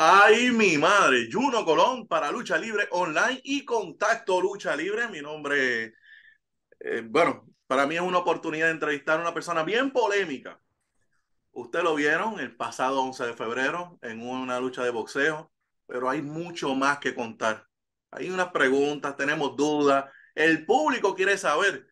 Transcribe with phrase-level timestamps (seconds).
[0.00, 5.08] Ay, mi madre, Juno Colón para Lucha Libre Online y Contacto Lucha Libre.
[5.08, 5.94] Mi nombre,
[6.80, 10.60] eh, bueno, para mí es una oportunidad de entrevistar a una persona bien polémica.
[11.52, 15.52] Ustedes lo vieron el pasado 11 de febrero en una lucha de boxeo,
[15.86, 17.66] pero hay mucho más que contar.
[18.12, 21.88] Hay unas preguntas, tenemos dudas, el público quiere saber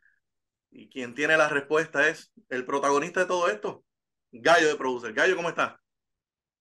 [0.70, 3.84] y quien tiene la respuesta es el protagonista de todo esto,
[4.32, 5.12] Gallo de Producer.
[5.12, 5.74] Gallo, ¿cómo estás?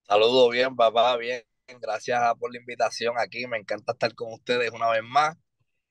[0.07, 1.41] Saludos bien, papá, bien.
[1.81, 3.47] Gracias por la invitación aquí.
[3.47, 5.35] Me encanta estar con ustedes una vez más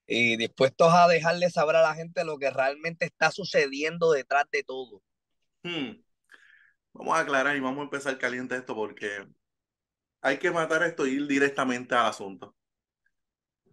[0.06, 4.62] y dispuestos a dejarle saber a la gente lo que realmente está sucediendo detrás de
[4.62, 5.02] todo.
[5.64, 6.00] Hmm.
[6.92, 9.26] Vamos a aclarar y vamos a empezar caliente esto porque
[10.20, 12.54] hay que matar esto y ir directamente al asunto.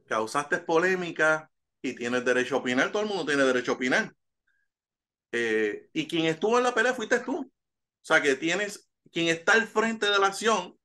[0.08, 1.52] Causaste polémica
[1.84, 2.92] y tienes derecho a opinar.
[2.92, 4.14] Todo el mundo tiene derecho a opinar.
[5.32, 7.42] Eh, y quien estuvo en la pelea fuiste tú.
[7.42, 10.78] O sea que tienes quien está al frente de la acción,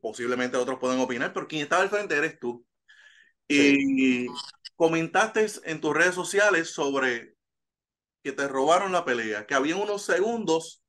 [0.00, 2.66] posiblemente otros pueden opinar, pero quien está al frente eres tú.
[3.48, 4.26] Y
[4.76, 7.34] comentaste en tus redes sociales sobre
[8.22, 10.82] que te robaron la pelea, que había unos segundos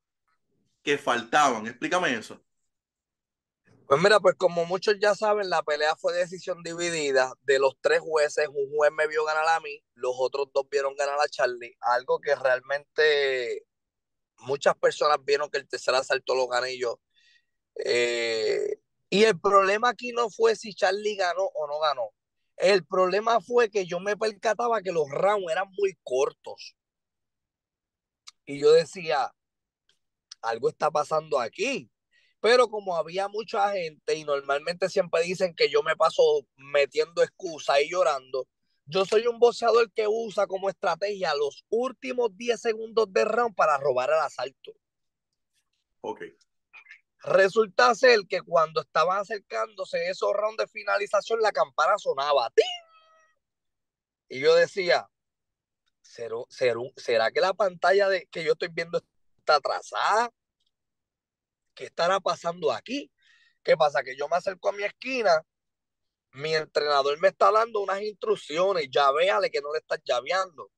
[0.84, 1.68] que faltaban.
[1.68, 2.44] Explícame eso.
[3.88, 7.34] Pues mira, pues como muchos ya saben, la pelea fue decisión dividida.
[7.42, 10.96] De los tres jueces, un juez me vio ganar a mí, los otros dos vieron
[10.96, 11.76] ganar a Charlie.
[11.82, 13.66] Algo que realmente
[14.42, 17.00] muchas personas vieron que el tercer asalto lo gané yo.
[17.86, 22.10] Eh, y el problema aquí no fue si Charlie ganó o no ganó.
[22.58, 26.76] El problema fue que yo me percataba que los rounds eran muy cortos.
[28.46, 29.32] Y yo decía,
[30.42, 31.90] algo está pasando aquí.
[32.40, 36.24] Pero como había mucha gente y normalmente siempre dicen que yo me paso
[36.56, 38.48] metiendo excusas y llorando,
[38.92, 43.78] yo soy un boxeador que usa como estrategia los últimos 10 segundos de round para
[43.78, 44.74] robar el asalto.
[46.02, 46.24] Ok.
[47.24, 52.50] Resulta ser que cuando estaban acercándose esos rounds de finalización, la campana sonaba.
[52.50, 52.66] ¡Ting!
[54.28, 55.08] Y yo decía,
[56.02, 56.36] ¿será,
[56.98, 59.02] será que la pantalla de, que yo estoy viendo
[59.38, 60.34] está atrasada?
[61.74, 63.10] ¿Qué estará pasando aquí?
[63.64, 64.04] ¿Qué pasa?
[64.04, 65.46] Que yo me acerco a mi esquina
[66.34, 70.72] mi entrenador me está dando unas instrucciones, ya véale que no le estás llaveando.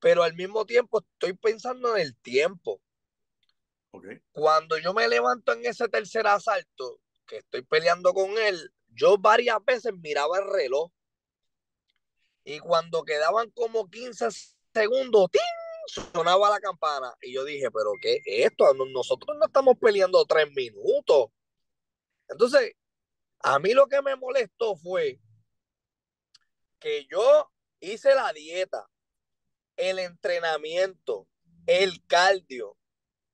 [0.00, 2.80] Pero al mismo tiempo estoy pensando en el tiempo.
[3.92, 4.20] Okay.
[4.32, 9.64] Cuando yo me levanto en ese tercer asalto, que estoy peleando con él, yo varias
[9.64, 10.90] veces miraba el reloj.
[12.44, 14.28] Y cuando quedaban como 15
[14.72, 15.42] segundos, ¡ting!
[15.86, 17.14] sonaba la campana.
[17.20, 18.72] Y yo dije, pero ¿qué es esto?
[18.74, 21.26] Nosotros no estamos peleando tres minutos.
[22.28, 22.72] Entonces,
[23.42, 25.20] a mí lo que me molestó fue
[26.78, 28.88] que yo hice la dieta,
[29.76, 31.28] el entrenamiento,
[31.66, 32.76] el cardio,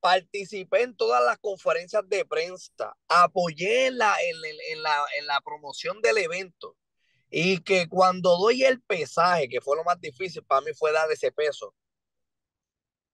[0.01, 6.01] participé en todas las conferencias de prensa, apoyé en la, en, la, en la promoción
[6.01, 6.77] del evento
[7.31, 11.11] y que cuando doy el pesaje, que fue lo más difícil para mí fue dar
[11.11, 11.75] ese peso,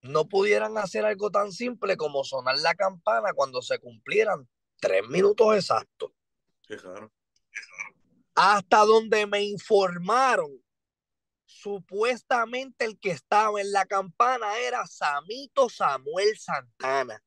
[0.03, 5.56] no pudieran hacer algo tan simple como sonar la campana cuando se cumplieran tres minutos
[5.56, 6.12] exactos.
[8.34, 10.50] Hasta donde me informaron,
[11.44, 17.22] supuestamente el que estaba en la campana era Samito Samuel Santana.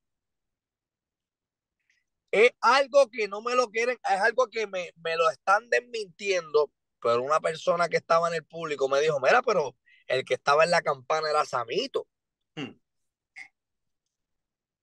[2.30, 6.72] Es algo que no me lo quieren, es algo que me, me lo están desmintiendo,
[7.02, 9.76] pero una persona que estaba en el público me dijo, mira, pero
[10.08, 12.08] el que estaba en la campana era Samito.
[12.56, 12.78] Hmm.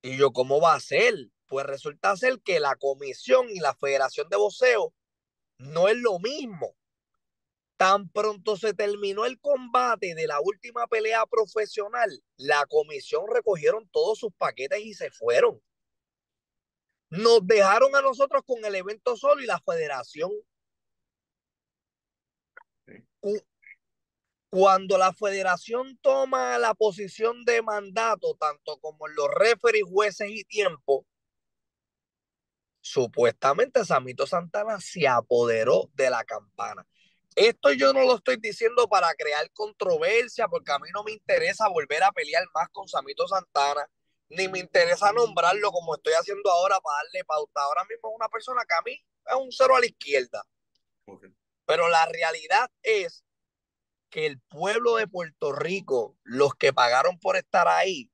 [0.03, 1.15] Y yo, ¿cómo va a ser?
[1.47, 4.95] Pues resulta ser que la comisión y la federación de boxeo
[5.59, 6.77] no es lo mismo.
[7.77, 14.21] Tan pronto se terminó el combate de la última pelea profesional, la comisión recogieron todos
[14.21, 15.61] sus paquetes y se fueron.
[17.11, 20.31] Nos dejaron a nosotros con el evento solo y la federación.
[24.51, 30.45] Cuando la federación toma la posición de mandato, tanto como en los referees, jueces y
[30.45, 31.05] tiempo,
[32.85, 36.87] supuestamente Samito Santana se apoderó de la campana.
[37.35, 41.67] Esto yo no lo estoy diciendo para crear controversia, porque a mí no me interesa
[41.69, 43.89] volver a pelear más con Samito Santana,
[44.29, 47.63] ni me interesa nombrarlo como estoy haciendo ahora para darle pauta.
[47.63, 50.45] Ahora mismo es una persona que a mí es un cero a la izquierda.
[51.65, 53.25] Pero la realidad es
[54.11, 58.11] que el pueblo de Puerto Rico, los que pagaron por estar ahí,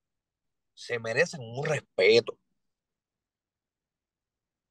[0.74, 2.39] se merecen un respeto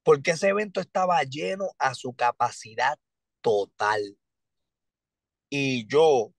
[0.10, 2.98] porque ese evento estaba lleno a su capacidad
[3.42, 4.18] total.
[5.52, 6.34] Y yo,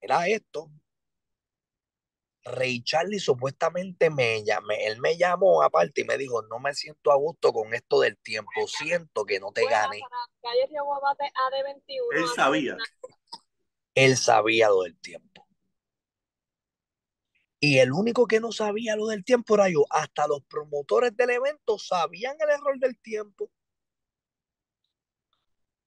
[0.00, 0.70] era esto,
[2.44, 7.10] Ray Charlie supuestamente me llamó, él me llamó aparte y me dijo, no me siento
[7.10, 10.00] a gusto con esto del tiempo, siento que no te gane.
[12.12, 12.76] Él sabía.
[13.96, 15.47] Él sabía lo del tiempo.
[17.60, 19.84] Y el único que no sabía lo del tiempo era yo.
[19.90, 23.50] Hasta los promotores del evento sabían el error del tiempo.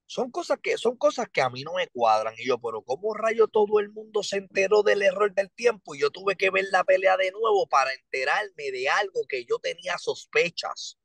[0.06, 2.34] Son cosas que, son cosas que a mí no me cuadran.
[2.38, 5.96] Y yo, pero ¿cómo rayo todo el mundo se enteró del error del tiempo?
[5.96, 9.60] Y yo tuve que ver la pelea de nuevo para enterarme de algo que yo
[9.60, 10.98] tenía sospechas.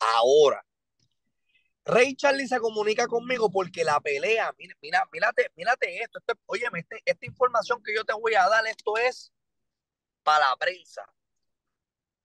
[0.00, 0.64] Ahora,
[1.88, 6.66] Ray Charlie se comunica conmigo porque la pelea, mira, mira, mírate, mírate esto, esto oye,
[6.74, 9.32] este, esta información que yo te voy a dar, esto es
[10.22, 11.02] para la prensa.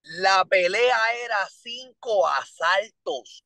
[0.01, 3.45] La pelea era cinco asaltos.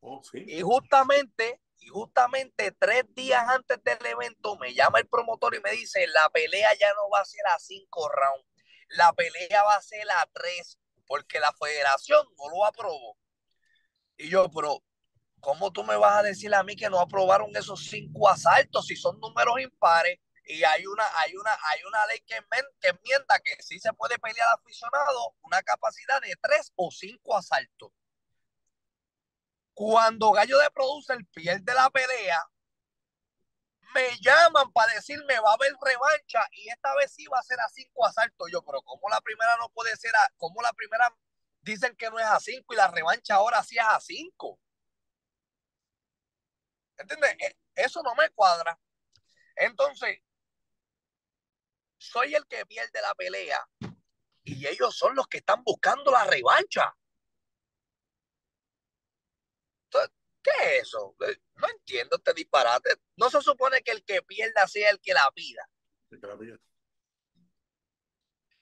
[0.00, 5.60] Oh, y justamente, y justamente tres días antes del evento me llama el promotor y
[5.60, 8.46] me dice, la pelea ya no va a ser a cinco rounds,
[8.88, 13.18] la pelea va a ser a tres, porque la federación no lo aprobó.
[14.16, 14.82] Y yo, pero,
[15.40, 18.96] ¿cómo tú me vas a decir a mí que no aprobaron esos cinco asaltos si
[18.96, 20.18] son números impares?
[20.44, 22.36] Y hay una, hay una, hay una ley que,
[22.80, 27.90] que enmienda que sí se puede pelear aficionado una capacidad de tres o cinco asaltos.
[29.74, 32.42] Cuando Gallo de Producer pierde la pelea,
[33.94, 37.60] me llaman para decirme va a haber revancha y esta vez sí va a ser
[37.60, 38.48] a cinco asaltos.
[38.50, 41.14] Yo, pero ¿cómo la primera no puede ser a, cómo la primera
[41.60, 44.58] dicen que no es a cinco y la revancha ahora sí es a cinco?
[46.98, 47.36] ¿Entiendes?
[47.38, 48.78] E, eso no me cuadra.
[49.56, 50.20] Entonces,
[51.96, 53.68] soy el que pierde la pelea
[54.44, 56.94] y ellos son los que están buscando la revancha.
[60.42, 61.16] ¿Qué es eso?
[61.26, 62.90] Eh, no entiendo este disparate.
[63.16, 65.68] No se supone que el que pierda sea el que la pida.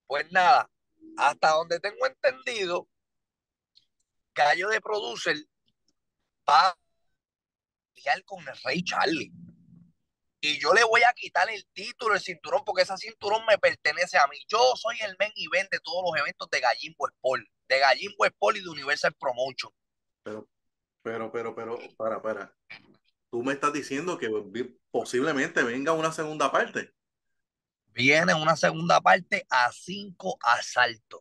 [0.06, 0.70] Pues nada,
[1.18, 2.88] hasta donde tengo entendido,
[4.34, 5.36] Gallo de Producer
[6.48, 6.76] va
[7.96, 9.32] pelear con el Rey Charlie.
[10.40, 14.18] Y yo le voy a quitar el título, el cinturón, porque ese cinturón me pertenece
[14.18, 14.36] a mí.
[14.48, 18.56] Yo soy el men y de todos los eventos de Gallimbo Sport, de Gallimbo Sport
[18.58, 19.72] y de Universal Promotion.
[20.22, 20.48] Pero
[21.06, 22.52] pero, pero, pero, para, para.
[23.30, 24.28] Tú me estás diciendo que
[24.90, 26.92] posiblemente venga una segunda parte.
[27.92, 31.20] Viene una segunda parte a cinco asaltos.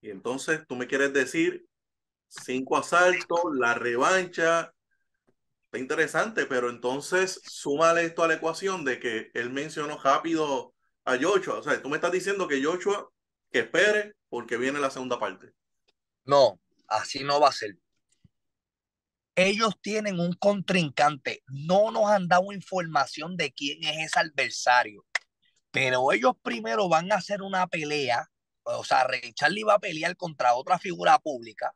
[0.00, 1.68] Y entonces tú me quieres decir
[2.28, 4.72] cinco asaltos, la revancha.
[5.66, 10.74] Está interesante, pero entonces súmale esto a la ecuación de que él mencionó rápido
[11.04, 11.58] a Joshua.
[11.58, 13.10] O sea, tú me estás diciendo que Joshua
[13.50, 15.52] que espere porque viene la segunda parte.
[16.24, 17.76] No, así no va a ser
[19.36, 21.42] ellos tienen un contrincante.
[21.46, 25.04] No nos han dado información de quién es ese adversario,
[25.70, 28.28] pero ellos primero van a hacer una pelea.
[28.62, 31.72] O sea, Ray Charlie va a pelear contra otra figura pública.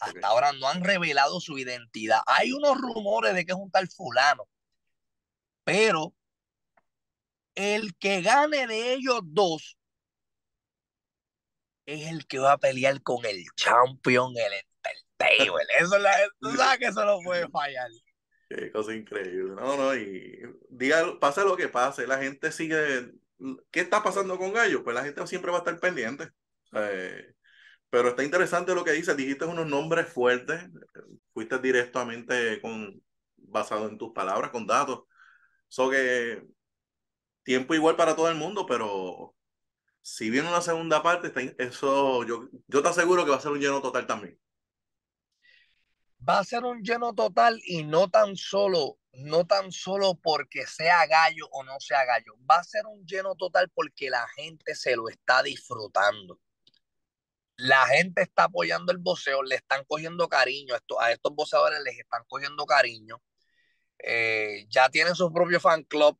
[0.00, 2.20] Hasta ahora no han revelado su identidad.
[2.26, 4.48] Hay unos rumores de que es un tal fulano,
[5.64, 6.14] pero
[7.54, 9.76] el que gane de ellos dos
[11.86, 14.52] es el que va a pelear con el champion, el
[15.78, 16.12] eso, la,
[16.56, 17.90] sabes que eso no puede fallar.
[18.48, 19.54] Qué cosa increíble.
[19.54, 23.12] No, no, y diga, pase lo que pase, la gente sigue.
[23.70, 24.82] ¿Qué está pasando con Gallo?
[24.82, 26.30] Pues la gente siempre va a estar pendiente.
[27.90, 29.16] Pero está interesante lo que dices.
[29.16, 30.62] Dijiste unos nombres fuertes.
[31.32, 33.02] Fuiste directamente con,
[33.36, 35.00] basado en tus palabras, con datos.
[35.68, 36.42] So que
[37.42, 39.34] tiempo igual para todo el mundo, pero
[40.02, 43.60] si viene una segunda parte, eso yo, yo te aseguro que va a ser un
[43.60, 44.38] lleno total también
[46.28, 51.06] va a ser un lleno total y no tan solo, no tan solo porque sea
[51.06, 54.96] gallo o no sea gallo, va a ser un lleno total porque la gente se
[54.96, 56.38] lo está disfrutando.
[57.60, 62.22] La gente está apoyando el boxeo, le están cogiendo cariño, a estos boxeadores les están
[62.28, 63.22] cogiendo cariño.
[63.98, 66.18] Eh, ya tienen su propio fan club,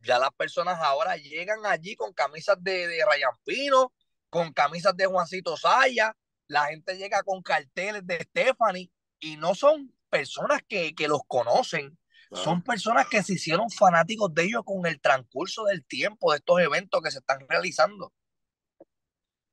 [0.00, 3.92] ya las personas ahora llegan allí con camisas de, de Ryan Pino,
[4.28, 6.16] con camisas de Juancito Saya,
[6.48, 8.90] la gente llega con carteles de Stephanie,
[9.22, 11.96] y no son personas que, los conocen,
[12.32, 16.60] son personas que se hicieron fanáticos de ellos con el transcurso del tiempo de estos
[16.60, 18.12] eventos que se están realizando.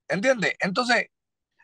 [0.08, 0.54] ¿Entiendes?
[0.58, 1.06] Entonces,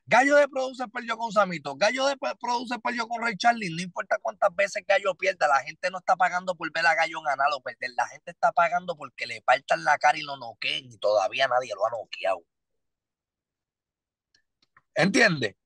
[0.08, 4.18] Gallo de Producer perdió con Samito, Gallo de Producer perdió con Ray Charlie, no importa
[4.22, 7.60] cuántas veces Gallo pierda, la gente no está pagando por ver a Gallo ganar o
[7.60, 11.48] perder, la gente está pagando porque le partan la cara y lo noqueen y todavía
[11.48, 12.44] nadie lo ha noqueado.
[14.94, 15.56] ¿Entiendes?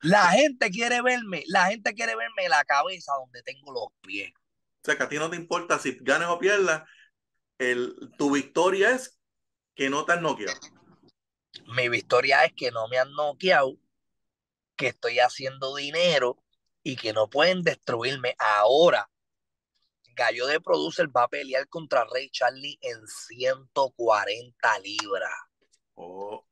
[0.00, 4.32] La gente quiere verme, la gente quiere verme la cabeza donde tengo los pies.
[4.34, 6.82] O sea, que a ti no te importa si ganes o pierdas,
[7.58, 9.20] el, tu victoria es
[9.76, 10.58] que no te han noqueado.
[11.66, 13.76] Mi victoria es que no me han noqueado,
[14.76, 16.42] que estoy haciendo dinero
[16.82, 18.34] y que no pueden destruirme.
[18.38, 19.08] Ahora,
[20.14, 25.32] Gallo de Producer va a pelear contra Ray Charlie en 140 libras.
[25.94, 26.44] Oh.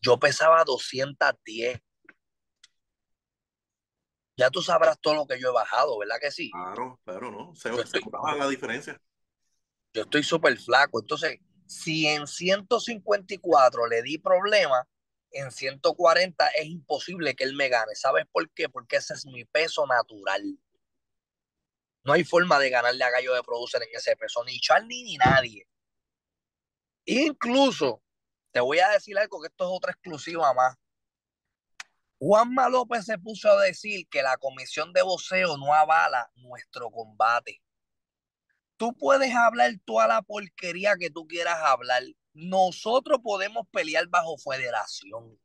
[0.00, 1.80] Yo pesaba 210.
[4.36, 6.50] Ya tú sabrás todo lo que yo he bajado, ¿verdad que sí?
[6.52, 7.54] Claro, pero no.
[7.56, 8.02] Se, estoy,
[8.38, 9.00] la diferencia.
[9.92, 11.00] Yo estoy súper flaco.
[11.00, 14.88] Entonces, si en 154 le di problema,
[15.30, 17.94] en 140 es imposible que él me gane.
[17.94, 18.68] ¿Sabes por qué?
[18.68, 20.58] Porque ese es mi peso natural.
[22.04, 25.16] No hay forma de ganarle a Gallo de Producer en ese peso, ni Charlie ni
[25.18, 25.68] nadie.
[27.04, 28.02] Incluso,
[28.50, 30.74] te voy a decir algo que esto es otra exclusiva más.
[32.18, 37.60] Juanma López se puso a decir que la comisión de voceo no avala nuestro combate.
[38.78, 42.04] Tú puedes hablar toda la porquería que tú quieras hablar.
[42.32, 45.38] Nosotros podemos pelear bajo federación.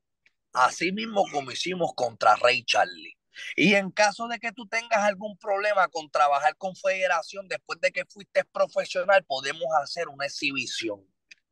[0.53, 3.17] Así mismo como hicimos contra Rey Charlie.
[3.55, 7.91] Y en caso de que tú tengas algún problema con trabajar con federación después de
[7.91, 11.03] que fuiste profesional, podemos hacer una exhibición.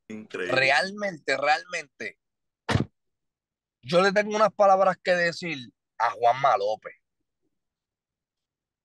[0.07, 0.55] Increíble.
[0.55, 2.19] Realmente, realmente.
[3.81, 6.93] Yo le tengo unas palabras que decir a Juanma López.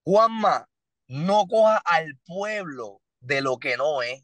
[0.02, 0.66] Juanma,
[1.08, 4.22] no coja al pueblo de lo que no es.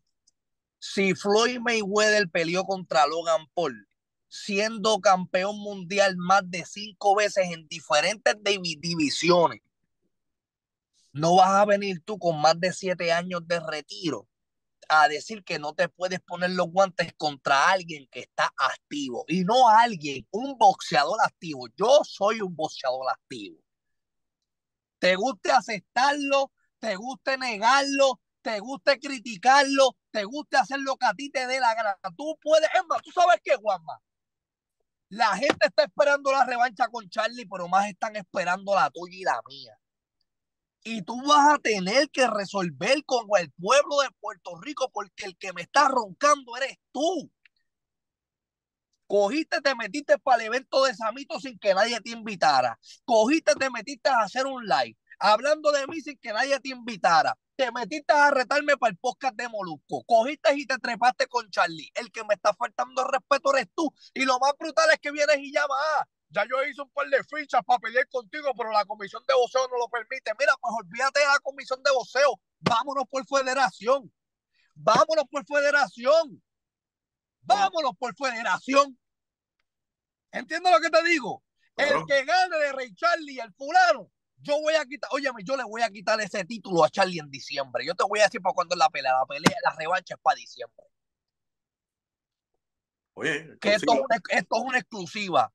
[0.78, 3.88] Si Floyd Mayweather peleó contra Logan Paul,
[4.28, 9.60] siendo campeón mundial más de cinco veces en diferentes divisiones,
[11.12, 14.28] no vas a venir tú con más de siete años de retiro
[14.88, 19.44] a decir que no te puedes poner los guantes contra alguien que está activo y
[19.44, 21.68] no alguien, un boxeador activo.
[21.76, 23.58] Yo soy un boxeador activo.
[24.98, 31.14] Te guste aceptarlo, te guste negarlo, te guste criticarlo, te guste hacer lo que a
[31.14, 31.96] ti te dé la gana.
[32.16, 34.00] Tú puedes, es más, tú sabes qué, Juanma.
[35.08, 39.22] La gente está esperando la revancha con Charlie, pero más están esperando la tuya y
[39.22, 39.78] la mía.
[40.82, 45.36] Y tú vas a tener que resolver con el pueblo de Puerto Rico porque el
[45.36, 47.30] que me está roncando eres tú.
[49.06, 52.76] Cogiste, te metiste para el evento de Samito sin que nadie te invitara.
[53.04, 57.36] Cogiste, te metiste a hacer un live hablando de mí sin que nadie te invitara.
[57.54, 60.02] Te metiste a retarme para el podcast de Molusco.
[60.04, 61.90] Cogiste y te trepaste con Charlie.
[61.94, 63.92] El que me está faltando respeto eres tú.
[64.14, 65.78] Y lo más brutal es que vienes y llamas.
[65.96, 69.34] Ah, ya yo hice un par de fichas para pelear contigo, pero la comisión de
[69.34, 70.32] voceo no lo permite.
[70.38, 72.40] Mira, pues olvídate de la comisión de voceo.
[72.58, 74.12] Vámonos por federación.
[74.74, 76.42] Vámonos por federación.
[77.42, 78.98] Vámonos por federación.
[80.32, 81.44] ¿Entiendes lo que te digo?
[81.76, 84.10] El que gane de Rey Charlie, el fulano,
[84.42, 87.30] yo voy a quitar, óyeme, yo le voy a quitar ese título a Charlie en
[87.30, 87.84] diciembre.
[87.86, 89.12] Yo te voy a decir para cuándo es la pelea.
[89.12, 90.86] La pelea, la revancha es para diciembre.
[93.14, 95.52] Oye, que esto es, una, esto es una exclusiva.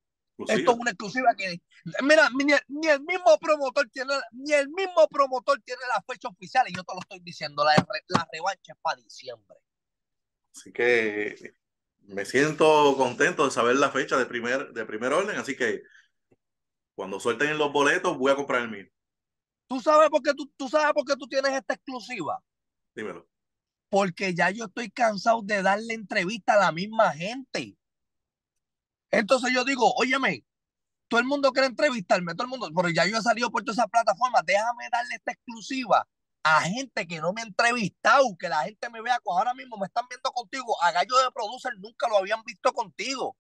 [0.48, 1.60] Esto es una exclusiva que,
[2.04, 6.68] mira, ni, ni, el mismo promotor tiene, ni el mismo promotor tiene la fecha oficial
[6.70, 7.74] y yo te lo estoy diciendo, la,
[8.08, 9.58] la revancha es para diciembre.
[10.56, 11.56] Así que
[12.02, 15.82] me siento contento de saber la fecha de primer, de primer orden, así que
[16.98, 18.88] cuando suelten los boletos, voy a comprar el mío.
[19.68, 22.44] ¿Tú sabes por qué tú, tú sabes por qué tú tienes esta exclusiva?
[22.96, 23.30] Dímelo.
[23.88, 27.78] Porque ya yo estoy cansado de darle entrevista a la misma gente.
[29.12, 30.44] Entonces yo digo, óyeme,
[31.08, 33.78] todo el mundo quiere entrevistarme, todo el mundo, pero ya yo he salido por todas
[33.78, 36.08] esas plataformas, déjame darle esta exclusiva
[36.42, 39.86] a gente que no me ha entrevistado, que la gente me vea, ahora mismo me
[39.86, 43.38] están viendo contigo, a Gallo de Producer nunca lo habían visto contigo.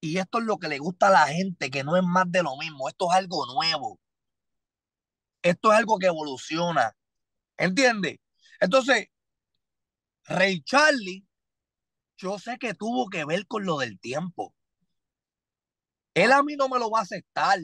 [0.00, 2.42] Y esto es lo que le gusta a la gente, que no es más de
[2.42, 2.88] lo mismo.
[2.88, 4.00] Esto es algo nuevo.
[5.42, 6.96] Esto es algo que evoluciona.
[7.56, 8.18] ¿Entiendes?
[8.60, 9.08] Entonces,
[10.24, 11.26] Rey Charlie,
[12.16, 14.54] yo sé que tuvo que ver con lo del tiempo.
[16.14, 17.58] Él a mí no me lo va a aceptar,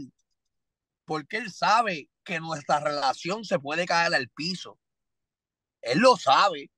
[1.04, 4.78] porque él sabe que nuestra relación se puede caer al piso.
[5.82, 6.70] Él lo sabe.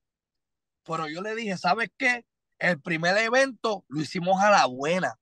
[0.83, 2.25] Pero yo le dije, ¿sabes qué?
[2.59, 5.19] El primer evento lo hicimos a la buena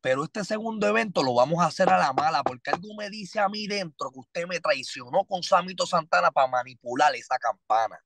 [0.00, 3.38] pero este segundo evento lo vamos a hacer a la mala, porque algo me dice
[3.38, 7.98] a mí dentro que usted me traicionó con Samito Santana para manipular esa campana.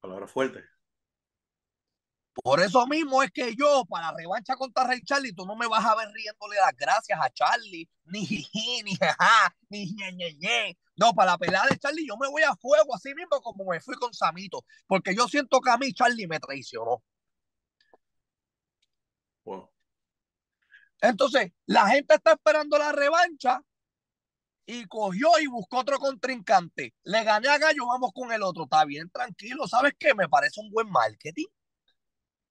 [0.00, 0.60] Palabra fuerte.
[2.34, 5.66] Por eso mismo es que yo, para la revancha contra Rey Charlie, tú no me
[5.66, 11.12] vas a ver riéndole las gracias a Charlie, ni jiji, ni jaja, ni ñe, No,
[11.14, 13.96] para la pelea de Charlie, yo me voy a fuego así mismo como me fui
[13.96, 17.02] con Samito, porque yo siento que a mí Charlie me traicionó.
[19.44, 19.71] Bueno.
[21.02, 23.60] Entonces, la gente está esperando la revancha
[24.64, 26.94] y cogió y buscó otro contrincante.
[27.02, 28.64] Le gané a Gallo, vamos con el otro.
[28.64, 29.66] Está bien, tranquilo.
[29.66, 30.14] ¿Sabes qué?
[30.14, 31.48] Me parece un buen marketing.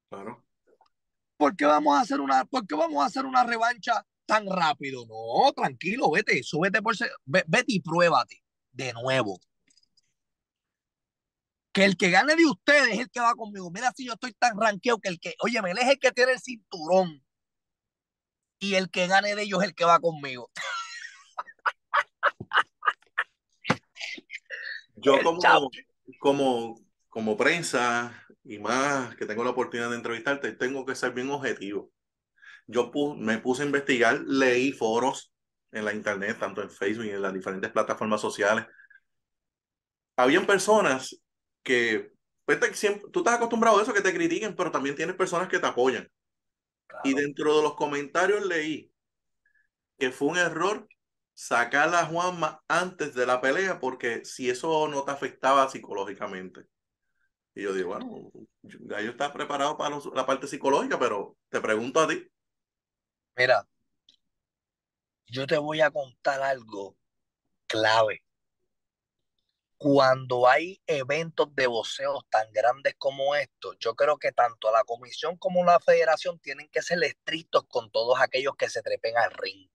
[0.10, 0.46] Claro.
[1.38, 5.06] ¿Por qué vamos a hacer una, por qué vamos a hacer una revancha tan rápido?
[5.08, 6.94] No, tranquilo, vete, súbete por
[7.26, 8.44] vete y pruébate
[8.74, 9.40] de nuevo.
[11.72, 13.72] Que el que gane de ustedes es el que va conmigo.
[13.72, 16.34] Mira, si yo estoy tan ranqueado que el que, oye, me es el que tiene
[16.34, 17.24] el cinturón.
[18.64, 20.52] Y el que gane de ellos es el que va conmigo.
[24.98, 25.72] Yo como,
[26.20, 26.76] como,
[27.10, 31.92] como prensa y más que tengo la oportunidad de entrevistarte, tengo que ser bien objetivo.
[32.68, 35.34] Yo me puse a investigar, leí foros
[35.72, 38.68] en la internet, tanto en Facebook y en las diferentes plataformas sociales.
[40.16, 41.20] Habían personas
[41.64, 42.12] que,
[42.46, 45.58] pues, siempre, tú estás acostumbrado a eso, que te critiquen, pero también tienes personas que
[45.58, 46.08] te apoyan.
[47.04, 48.92] Y dentro de los comentarios leí
[49.98, 50.88] que fue un error
[51.34, 56.66] sacar a Juanma antes de la pelea porque si eso no te afectaba psicológicamente.
[57.54, 58.32] Y yo digo, bueno,
[58.64, 62.28] Gallo está preparado para la parte psicológica, pero te pregunto a ti.
[63.36, 63.68] Mira,
[65.28, 66.96] yo te voy a contar algo
[67.68, 68.24] clave.
[69.84, 75.38] Cuando hay eventos de boxeo tan grandes como estos, yo creo que tanto la comisión
[75.38, 79.68] como la federación tienen que ser estrictos con todos aquellos que se trepen al ring.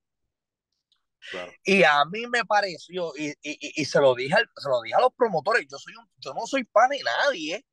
[1.64, 5.00] Y a mí me pareció, y, y, y se, lo dije, se lo dije a
[5.00, 7.66] los promotores, yo, soy yo no soy pan de nadie.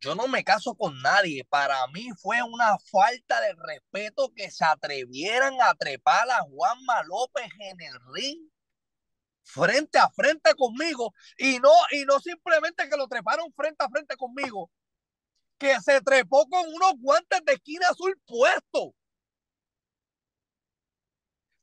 [0.00, 1.44] Yo no me caso con nadie.
[1.44, 7.48] Para mí fue una falta de respeto que se atrevieran a trepar a Juanma López
[7.60, 8.50] en el ring
[9.44, 14.16] frente a frente conmigo y no y no simplemente que lo treparon frente a frente
[14.16, 14.70] conmigo,
[15.58, 18.92] que se trepó con unos guantes de esquina azul puestos.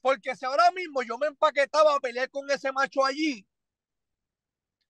[0.02, 3.46] Porque si ahora mismo yo me empaquetaba a pelear con ese macho allí,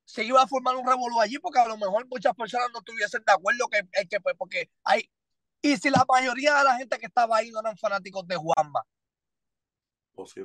[0.05, 3.23] se iba a formar un revolú allí porque a lo mejor muchas personas no estuviesen
[3.25, 5.09] de acuerdo que, que pues, porque hay
[5.61, 8.81] y si la mayoría de la gente que estaba ahí no eran fanáticos de Juanma.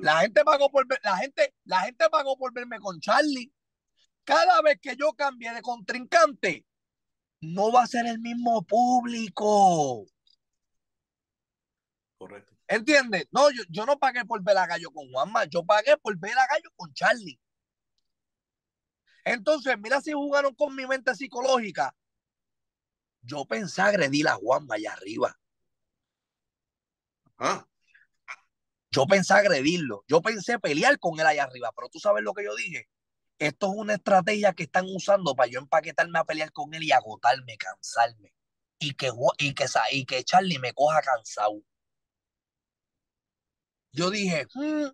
[0.01, 3.53] La gente pagó por la gente, la gente pagó por verme con Charlie.
[4.23, 6.65] Cada vez que yo cambie de contrincante,
[7.41, 10.05] no va a ser el mismo público.
[12.17, 12.55] Correcto.
[12.67, 13.27] ¿Entiendes?
[13.31, 16.37] No, yo, yo no pagué por ver a Gallo con Juanma, yo pagué por ver
[16.37, 17.39] a Gallo con Charlie.
[19.23, 21.95] Entonces, mira si jugaron con mi mente psicológica.
[23.21, 25.37] Yo pensé agredir a Juanma allá arriba.
[27.37, 27.66] Ah.
[28.97, 30.03] Yo pensé agredirlo.
[30.07, 31.71] Yo pensé pelear con él allá arriba.
[31.75, 32.89] Pero tú sabes lo que yo dije.
[33.39, 36.91] Esto es una estrategia que están usando para yo empaquetarme a pelear con él y
[36.91, 38.33] agotarme, cansarme.
[38.79, 41.61] Y que, y que, y que Charlie me coja cansado
[43.97, 44.87] yo dije, hmm,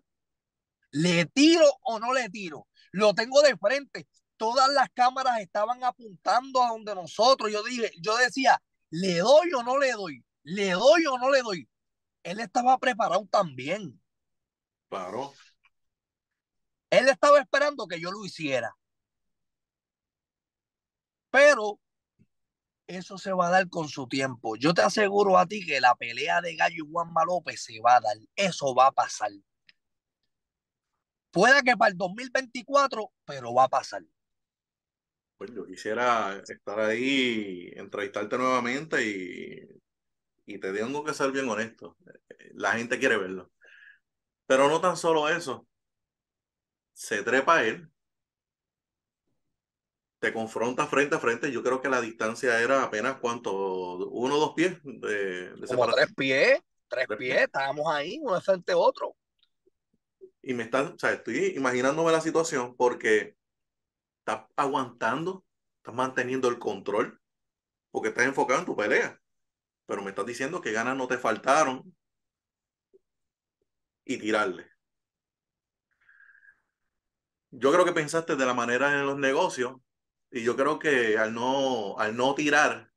[0.92, 2.66] ¿le tiro o no le tiro?
[2.92, 4.08] Lo tengo de frente.
[4.36, 7.52] Todas las cámaras estaban apuntando a donde nosotros.
[7.52, 10.24] Yo dije, yo decía, ¿le doy o no le doy?
[10.44, 11.68] ¿Le doy o no le doy?
[12.24, 14.00] Él estaba preparado también.
[14.88, 15.32] Claro.
[16.90, 18.74] Él estaba esperando que yo lo hiciera.
[21.30, 21.78] Pero
[22.86, 24.56] eso se va a dar con su tiempo.
[24.56, 27.96] Yo te aseguro a ti que la pelea de Gallo y Juanma López se va
[27.96, 28.16] a dar.
[28.36, 29.30] Eso va a pasar.
[31.30, 34.02] Puede que para el 2024, pero va a pasar.
[35.36, 39.83] Pues yo quisiera estar ahí, entrevistarte nuevamente y,
[40.46, 41.96] y te tengo que ser bien honesto.
[42.54, 43.50] La gente quiere verlo.
[44.46, 45.66] Pero no tan solo eso.
[46.92, 47.90] Se trepa él,
[50.24, 51.50] te confronta frente a frente.
[51.50, 53.52] Yo creo que la distancia era apenas cuánto,
[54.08, 58.72] uno o dos pies de, de Como tres pies, tres, pies, estábamos ahí, uno frente
[58.72, 59.16] a otro.
[60.40, 63.36] Y me está, o sea, estoy imaginándome la situación porque
[64.20, 65.44] estás aguantando,
[65.78, 67.20] estás manteniendo el control,
[67.90, 69.20] porque estás enfocado en tu pelea.
[69.86, 71.94] Pero me estás diciendo que ganas no te faltaron
[74.04, 74.66] y tirarle.
[77.50, 79.76] Yo creo que pensaste de la manera en los negocios
[80.30, 82.90] y yo creo que al no, al no tirar,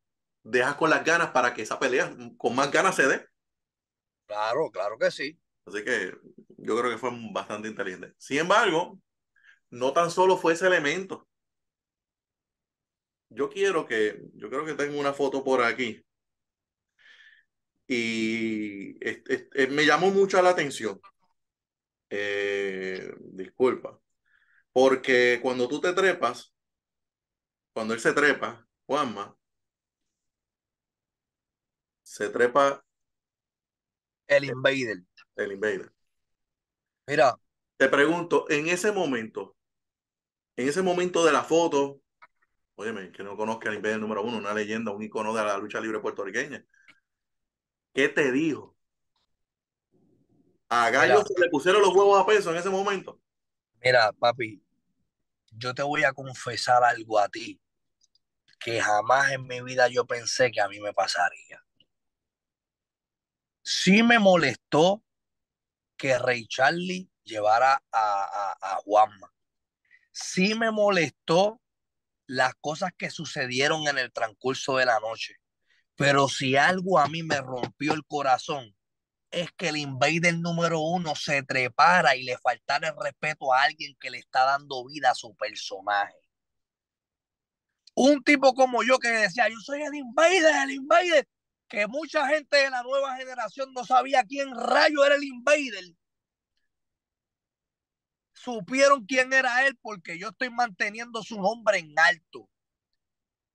[0.44, 3.28] dejas con las ganas para que esa pelea con más ganas se dé.
[4.26, 5.40] Claro, claro que sí.
[5.66, 6.14] Así que
[6.58, 8.14] yo creo que fue bastante inteligente.
[8.18, 9.00] Sin embargo,
[9.70, 11.28] no tan solo fue ese elemento.
[13.30, 16.04] Yo quiero que, yo creo que tengo una foto por aquí.
[17.88, 18.98] Y
[19.70, 21.00] me llamó mucho la atención.
[22.10, 24.00] Eh, disculpa.
[24.72, 26.54] Porque cuando tú te trepas,
[27.74, 29.36] cuando él se trepa, Juanma,
[32.04, 32.84] se trepa
[34.28, 35.04] el invader.
[35.36, 35.92] El invader.
[37.08, 37.36] Mira,
[37.78, 39.56] Te pregunto, en ese momento,
[40.58, 42.02] en ese momento de la foto,
[42.76, 45.80] óyeme, que no conozca al Invader número uno, una leyenda, un icono de la lucha
[45.80, 46.66] libre puertorriqueña.
[47.98, 48.78] ¿Qué te dijo?
[50.70, 53.20] A Gallo se le pusieron los huevos a peso en ese momento.
[53.84, 54.64] Mira, papi,
[55.54, 57.60] yo te voy a confesar algo a ti
[58.60, 61.66] que jamás en mi vida yo pensé que a mí me pasaría.
[63.64, 65.04] Sí me molestó
[65.98, 69.34] que Ray Charlie llevara a, a, a Juanma.
[70.12, 71.60] Sí me molestó
[72.28, 75.38] las cosas que sucedieron en el transcurso de la noche.
[75.98, 78.76] Pero si algo a mí me rompió el corazón,
[79.32, 83.98] es que el invader número uno se trepara y le faltara el respeto a alguien
[84.00, 86.16] que le está dando vida a su personaje.
[87.96, 91.28] Un tipo como yo que decía, yo soy el invader, el invader,
[91.68, 95.96] que mucha gente de la nueva generación no sabía quién rayo era el invader.
[98.34, 102.48] Supieron quién era él porque yo estoy manteniendo su nombre en alto.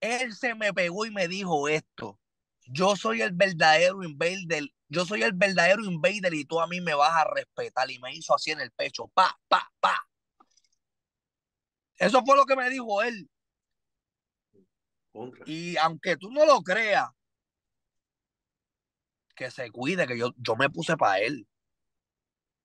[0.00, 2.18] Él se me pegó y me dijo esto.
[2.66, 6.94] Yo soy el verdadero invader, yo soy el verdadero invader y tú a mí me
[6.94, 7.90] vas a respetar.
[7.90, 10.06] Y me hizo así en el pecho, pa, pa, pa.
[11.98, 13.28] Eso fue lo que me dijo él.
[15.12, 15.44] Contra.
[15.46, 17.10] Y aunque tú no lo creas,
[19.34, 21.46] que se cuide, que yo, yo me puse para él.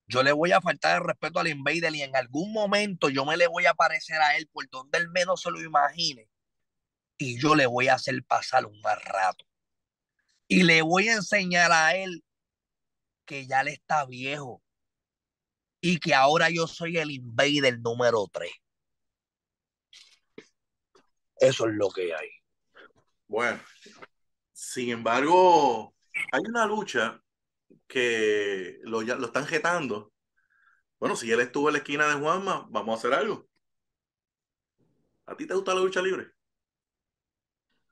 [0.07, 3.35] Yo le voy a faltar el respeto al invader y en algún momento yo me
[3.35, 6.29] le voy a parecer a él por donde él menos se lo imagine.
[7.17, 9.46] Y yo le voy a hacer pasar un mal rato.
[10.47, 12.23] Y le voy a enseñar a él
[13.25, 14.63] que ya le está viejo
[15.81, 18.51] y que ahora yo soy el invader número 3.
[21.39, 22.29] Eso es lo que hay.
[23.27, 23.59] Bueno,
[24.53, 25.93] sin embargo,
[26.31, 27.21] hay una lucha
[27.87, 30.13] que lo, ya, lo están jetando.
[30.99, 33.47] Bueno, si él estuvo en la esquina de Juanma, vamos a hacer algo.
[35.25, 36.31] ¿A ti te gusta la lucha libre?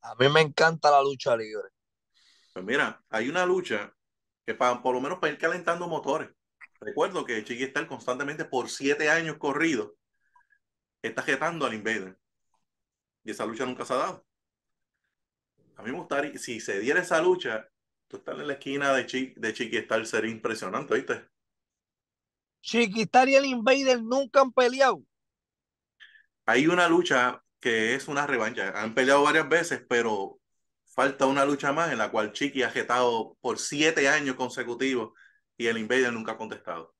[0.01, 1.74] A mí me encanta la lucha libre.
[2.55, 3.93] Pues mira, hay una lucha
[4.45, 6.29] que para, por lo menos para ir calentando motores.
[6.79, 9.91] Recuerdo que Chiqui está constantemente por siete años corridos
[11.01, 12.17] está jetando al Invader.
[13.25, 14.25] Y esa lucha nunca se ha dado.
[15.75, 17.67] A mí me gustaría, si se diera esa lucha,
[18.07, 21.27] tú estás en la esquina de, Chi, de Chiquistar sería impresionante, ¿viste?
[22.61, 25.03] Chiquistar y el Invader nunca han peleado.
[26.45, 28.71] Hay una lucha que es una revancha.
[28.81, 30.39] Han peleado varias veces, pero
[30.95, 35.13] falta una lucha más en la cual Chiqui ha jetado por siete años consecutivos
[35.57, 36.95] y el Invader nunca ha contestado.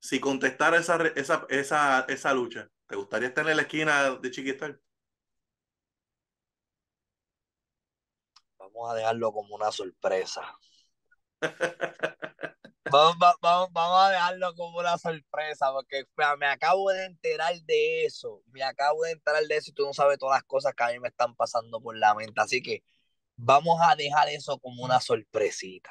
[0.00, 4.80] Si contestara esa, esa, esa, esa lucha, ¿te gustaría estar en la esquina de Chiquistar?
[8.58, 10.42] Vamos a dejarlo como una sorpresa.
[12.90, 16.04] Vamos, vamos, vamos, a dejarlo como una sorpresa, porque
[16.38, 18.42] me acabo de enterar de eso.
[18.52, 20.88] Me acabo de enterar de eso y tú no sabes todas las cosas que a
[20.88, 22.40] mí me están pasando por la mente.
[22.40, 22.82] Así que
[23.36, 25.90] vamos a dejar eso como una sorpresita.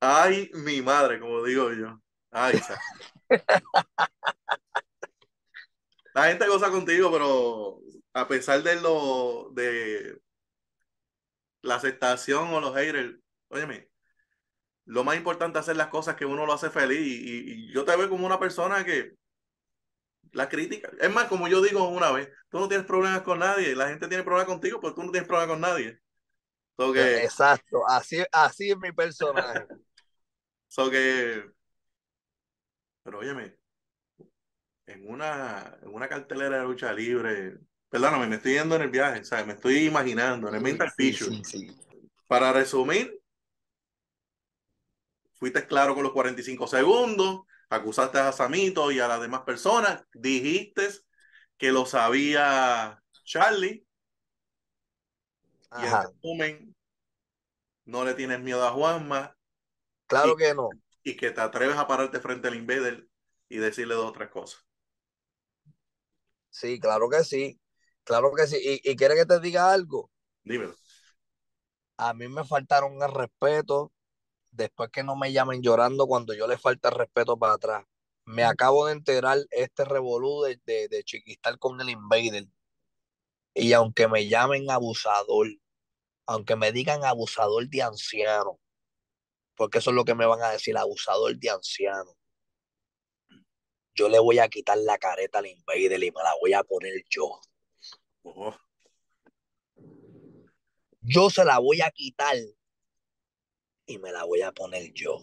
[0.00, 2.00] Ay, mi madre, como digo yo.
[2.30, 2.60] Ay,
[6.14, 7.80] La gente goza contigo, pero
[8.12, 10.20] a pesar de lo de
[11.62, 13.19] la aceptación o los haters,
[13.50, 13.90] óyeme,
[14.86, 17.84] lo más importante es hacer las cosas que uno lo hace feliz y, y, yo
[17.84, 19.14] te veo como una persona que
[20.32, 23.74] la crítica, es más, como yo digo una vez, tú no tienes problemas con nadie,
[23.74, 26.00] la gente tiene problemas contigo, pero tú no tienes problemas con nadie.
[26.76, 29.66] So que, Exacto, así, así es mi personaje.
[30.68, 31.44] so que,
[33.02, 33.56] pero óyeme,
[34.86, 37.58] en una, en una cartelera de lucha libre,
[37.90, 39.46] Perdóname, me estoy yendo en el viaje, ¿sabes?
[39.46, 41.76] Me estoy imaginando en el mental sí, sí, sí.
[42.28, 43.19] Para resumir,
[45.40, 50.86] fuiste claro con los 45 segundos, acusaste a Samito y a las demás personas, dijiste
[51.56, 53.84] que lo sabía Charlie.
[55.70, 55.82] Ajá.
[55.82, 56.76] Y en resumen,
[57.86, 59.36] no le tienes miedo a Juanma.
[60.06, 60.68] Claro y, que no.
[61.02, 63.08] Y que te atreves a pararte frente al Invader
[63.48, 64.64] y decirle dos otras cosas.
[66.50, 67.58] Sí, claro que sí.
[68.04, 68.58] Claro que sí.
[68.62, 70.10] ¿Y, y quiere que te diga algo?
[70.44, 70.74] Dímelo.
[71.96, 73.92] A mí me faltaron el respeto
[74.50, 77.84] después que no me llamen llorando cuando yo le falta respeto para atrás.
[78.24, 82.46] Me acabo de enterar este revolú de, de, de Chiquistar con el Invader.
[83.54, 85.48] Y aunque me llamen abusador,
[86.26, 88.60] aunque me digan abusador de anciano,
[89.56, 92.16] porque eso es lo que me van a decir, abusador de anciano,
[93.94, 97.04] yo le voy a quitar la careta al Invader y me la voy a poner
[97.08, 97.40] yo.
[98.22, 98.56] Oh.
[101.02, 102.36] Yo se la voy a quitar
[103.90, 105.20] y me la voy a poner yo.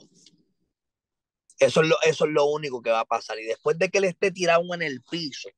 [1.58, 3.40] Eso es, lo, eso es lo único que va a pasar.
[3.40, 5.50] Y después de que él esté tirado en el piso,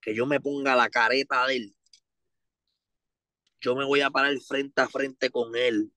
[0.00, 1.76] que yo me ponga la careta de él,
[3.60, 5.90] yo me voy a parar frente a frente con él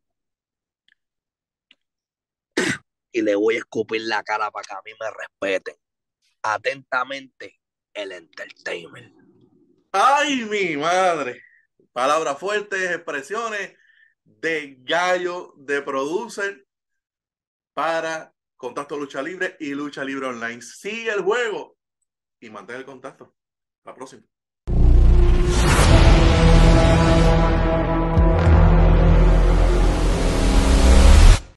[3.12, 5.76] y le voy a escupir la cara para que a mí me respeten.
[6.42, 7.60] Atentamente,
[7.94, 9.14] el entertainment.
[9.92, 11.44] ¡Ay, mi madre!
[11.92, 13.79] Palabras fuertes, expresiones
[14.40, 16.66] de gallo, de producer
[17.74, 20.62] para Contacto Lucha Libre y Lucha Libre Online.
[20.62, 21.78] Sigue el juego
[22.40, 23.36] y mantén el contacto.
[23.84, 24.24] La próxima.